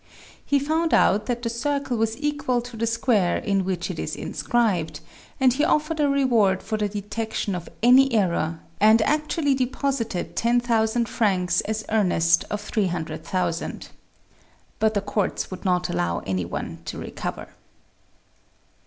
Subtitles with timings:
[0.43, 4.15] He found out that the circle was equal to the square in which it is
[4.15, 4.99] inscribed,
[5.39, 10.35] and he offered a reward for the detection of any error, and ac tually deposited
[10.35, 13.89] 10,000 francs as earnest of 300,000.
[14.79, 17.49] But the courts would not allow any one to recover.